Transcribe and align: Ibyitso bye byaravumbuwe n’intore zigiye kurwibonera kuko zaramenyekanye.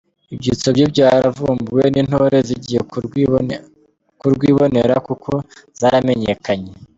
Ibyitso 0.33 0.67
bye 0.75 0.85
byaravumbuwe 0.93 1.85
n’intore 1.93 2.37
zigiye 2.47 2.79
kurwibonera 4.23 4.95
kuko 5.07 5.31
zaramenyekanye. 5.79 6.71